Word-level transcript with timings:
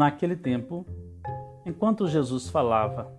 Naquele 0.00 0.34
tempo, 0.34 0.86
enquanto 1.66 2.08
Jesus 2.08 2.48
falava, 2.48 3.12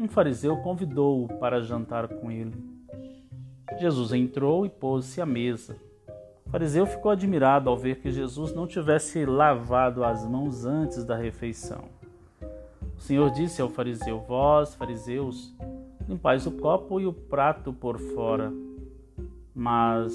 um 0.00 0.08
fariseu 0.08 0.56
convidou-o 0.56 1.28
para 1.38 1.60
jantar 1.60 2.08
com 2.08 2.30
ele. 2.30 2.56
Jesus 3.78 4.14
entrou 4.14 4.64
e 4.64 4.70
pôs-se 4.70 5.20
à 5.20 5.26
mesa. 5.26 5.76
O 6.46 6.50
fariseu 6.50 6.86
ficou 6.86 7.10
admirado 7.10 7.68
ao 7.68 7.76
ver 7.76 8.00
que 8.00 8.10
Jesus 8.10 8.54
não 8.54 8.66
tivesse 8.66 9.26
lavado 9.26 10.02
as 10.02 10.26
mãos 10.26 10.64
antes 10.64 11.04
da 11.04 11.14
refeição. 11.14 11.84
O 12.96 13.00
Senhor 13.02 13.30
disse 13.30 13.60
ao 13.60 13.68
fariseu: 13.68 14.20
Vós, 14.20 14.74
fariseus, 14.74 15.54
limpais 16.08 16.46
o 16.46 16.52
copo 16.52 17.02
e 17.02 17.06
o 17.06 17.12
prato 17.12 17.70
por 17.70 17.98
fora, 17.98 18.50
mas 19.54 20.14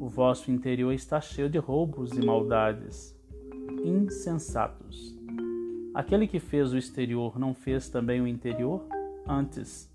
o 0.00 0.08
vosso 0.08 0.50
interior 0.50 0.94
está 0.94 1.20
cheio 1.20 1.50
de 1.50 1.58
roubos 1.58 2.12
e 2.12 2.24
maldades 2.24 3.13
insensatos. 3.84 5.14
Aquele 5.94 6.26
que 6.26 6.40
fez 6.40 6.72
o 6.72 6.78
exterior 6.78 7.38
não 7.38 7.54
fez 7.54 7.88
também 7.88 8.20
o 8.20 8.26
interior? 8.26 8.84
Antes, 9.28 9.90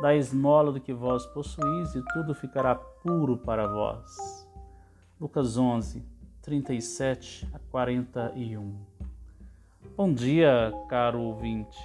da 0.00 0.14
esmola 0.14 0.72
do 0.72 0.80
que 0.80 0.92
vós 0.92 1.26
possuís 1.26 1.94
e 1.94 2.02
tudo 2.12 2.34
ficará 2.34 2.74
puro 2.74 3.36
para 3.36 3.66
vós. 3.66 4.46
Lucas 5.20 5.58
11, 5.58 6.02
37 6.40 7.48
a 7.52 7.58
41. 7.70 8.74
Bom 9.96 10.12
dia, 10.12 10.72
caro 10.88 11.20
ouvinte. 11.20 11.78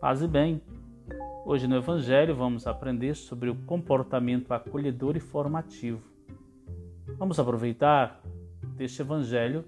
Paz 0.00 0.22
e 0.22 0.28
bem. 0.28 0.62
Hoje 1.44 1.66
no 1.66 1.76
Evangelho 1.76 2.34
vamos 2.34 2.66
aprender 2.66 3.14
sobre 3.14 3.50
o 3.50 3.54
comportamento 3.54 4.52
acolhedor 4.52 5.16
e 5.16 5.20
formativo. 5.20 6.02
Vamos 7.18 7.38
aproveitar 7.38 8.20
deste 8.76 9.02
Evangelho 9.02 9.64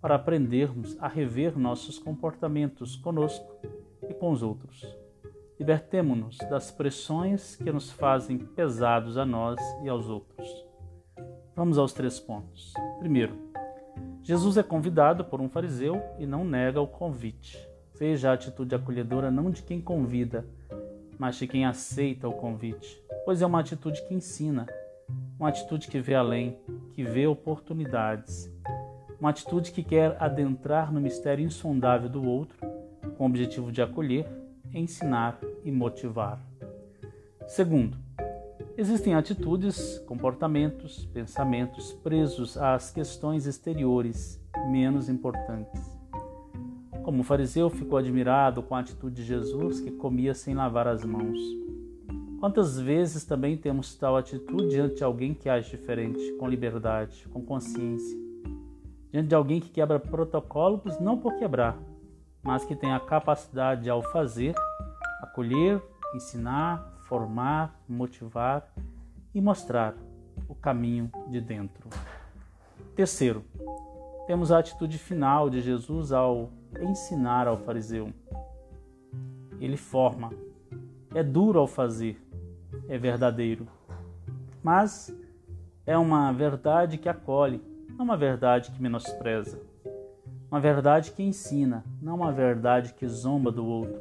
para 0.00 0.14
aprendermos 0.14 0.96
a 1.00 1.08
rever 1.08 1.58
nossos 1.58 1.98
comportamentos 1.98 2.96
conosco 2.96 3.60
e 4.08 4.14
com 4.14 4.30
os 4.30 4.42
outros. 4.42 4.86
Libertemo-nos 5.58 6.38
das 6.48 6.70
pressões 6.70 7.56
que 7.56 7.72
nos 7.72 7.90
fazem 7.90 8.38
pesados 8.38 9.16
a 9.16 9.26
nós 9.26 9.58
e 9.82 9.88
aos 9.88 10.08
outros. 10.08 10.48
Vamos 11.56 11.78
aos 11.78 11.92
três 11.92 12.20
pontos. 12.20 12.72
Primeiro, 13.00 13.36
Jesus 14.22 14.56
é 14.56 14.62
convidado 14.62 15.24
por 15.24 15.40
um 15.40 15.48
fariseu 15.48 16.00
e 16.18 16.26
não 16.26 16.44
nega 16.44 16.80
o 16.80 16.86
convite. 16.86 17.58
Veja 17.98 18.30
a 18.30 18.34
atitude 18.34 18.74
acolhedora 18.74 19.30
não 19.30 19.50
de 19.50 19.62
quem 19.62 19.80
convida, 19.80 20.46
mas 21.18 21.34
de 21.36 21.48
quem 21.48 21.66
aceita 21.66 22.28
o 22.28 22.32
convite, 22.32 23.02
pois 23.24 23.42
é 23.42 23.46
uma 23.46 23.58
atitude 23.58 24.06
que 24.06 24.14
ensina, 24.14 24.66
uma 25.36 25.48
atitude 25.48 25.88
que 25.88 25.98
vê 25.98 26.14
além, 26.14 26.56
que 26.92 27.02
vê 27.02 27.26
oportunidades 27.26 28.48
uma 29.20 29.30
atitude 29.30 29.72
que 29.72 29.82
quer 29.82 30.16
adentrar 30.20 30.92
no 30.92 31.00
mistério 31.00 31.44
insondável 31.44 32.08
do 32.08 32.24
outro, 32.24 32.56
com 33.16 33.24
o 33.24 33.26
objetivo 33.26 33.72
de 33.72 33.82
acolher, 33.82 34.26
ensinar 34.72 35.38
e 35.64 35.72
motivar. 35.72 36.40
Segundo, 37.46 37.96
existem 38.76 39.14
atitudes, 39.14 39.98
comportamentos, 40.06 41.06
pensamentos 41.06 41.92
presos 41.92 42.56
às 42.56 42.90
questões 42.90 43.46
exteriores 43.46 44.40
menos 44.70 45.08
importantes. 45.08 45.98
Como 47.02 47.22
o 47.22 47.24
fariseu 47.24 47.70
ficou 47.70 47.98
admirado 47.98 48.62
com 48.62 48.74
a 48.74 48.80
atitude 48.80 49.16
de 49.16 49.24
Jesus 49.24 49.80
que 49.80 49.90
comia 49.90 50.34
sem 50.34 50.54
lavar 50.54 50.86
as 50.86 51.04
mãos. 51.04 51.38
Quantas 52.38 52.78
vezes 52.78 53.24
também 53.24 53.56
temos 53.56 53.96
tal 53.96 54.16
atitude 54.16 54.68
diante 54.68 54.96
de 54.96 55.04
alguém 55.04 55.34
que 55.34 55.48
age 55.48 55.70
diferente, 55.70 56.20
com 56.38 56.46
liberdade, 56.46 57.26
com 57.32 57.42
consciência? 57.42 58.27
Diante 59.10 59.28
de 59.28 59.34
alguém 59.34 59.60
que 59.60 59.70
quebra 59.70 59.98
protocolos 59.98 60.98
não 61.00 61.18
por 61.18 61.36
quebrar, 61.36 61.76
mas 62.42 62.64
que 62.64 62.76
tem 62.76 62.92
a 62.92 63.00
capacidade 63.00 63.88
ao 63.88 64.02
fazer, 64.02 64.54
acolher, 65.22 65.82
ensinar, 66.14 66.98
formar, 67.08 67.80
motivar 67.88 68.70
e 69.34 69.40
mostrar 69.40 69.94
o 70.48 70.54
caminho 70.54 71.10
de 71.28 71.40
dentro. 71.40 71.88
Terceiro, 72.94 73.44
temos 74.26 74.52
a 74.52 74.58
atitude 74.58 74.98
final 74.98 75.48
de 75.48 75.60
Jesus 75.60 76.12
ao 76.12 76.50
ensinar 76.80 77.48
ao 77.48 77.56
fariseu. 77.56 78.12
Ele 79.60 79.76
forma, 79.76 80.30
é 81.14 81.22
duro 81.22 81.58
ao 81.58 81.66
fazer, 81.66 82.20
é 82.88 82.98
verdadeiro, 82.98 83.66
mas 84.62 85.14
é 85.86 85.96
uma 85.96 86.32
verdade 86.32 86.98
que 86.98 87.08
acolhe, 87.08 87.62
não 87.98 88.04
uma 88.04 88.16
verdade 88.16 88.70
que 88.70 88.80
menospreza. 88.80 89.60
Uma 90.48 90.60
verdade 90.60 91.10
que 91.10 91.20
ensina, 91.20 91.84
não 92.00 92.14
uma 92.14 92.30
verdade 92.30 92.94
que 92.94 93.08
zomba 93.08 93.50
do 93.50 93.66
outro. 93.66 94.00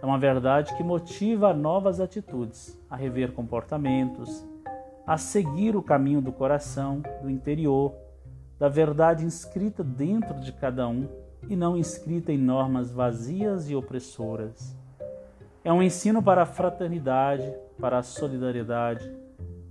É 0.00 0.06
uma 0.06 0.16
verdade 0.16 0.76
que 0.76 0.84
motiva 0.84 1.50
a 1.50 1.54
novas 1.54 2.00
atitudes, 2.00 2.80
a 2.88 2.94
rever 2.94 3.32
comportamentos, 3.32 4.46
a 5.04 5.18
seguir 5.18 5.74
o 5.74 5.82
caminho 5.82 6.20
do 6.20 6.30
coração, 6.30 7.02
do 7.20 7.28
interior, 7.28 7.92
da 8.60 8.68
verdade 8.68 9.24
inscrita 9.24 9.82
dentro 9.82 10.38
de 10.38 10.52
cada 10.52 10.86
um 10.86 11.08
e 11.48 11.56
não 11.56 11.76
inscrita 11.76 12.32
em 12.32 12.38
normas 12.38 12.92
vazias 12.92 13.68
e 13.68 13.74
opressoras. 13.74 14.78
É 15.64 15.72
um 15.72 15.82
ensino 15.82 16.22
para 16.22 16.42
a 16.42 16.46
fraternidade, 16.46 17.52
para 17.80 17.98
a 17.98 18.02
solidariedade, 18.04 19.12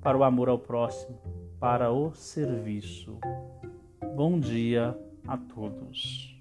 para 0.02 0.18
o 0.18 0.26
amor 0.26 0.50
ao 0.50 0.60
próximo, 0.60 1.18
para 1.58 1.90
o 1.92 2.14
serviço. 2.14 3.18
Bom 4.16 4.40
dia 4.40 4.98
a 5.28 5.36
todos. 5.36 6.34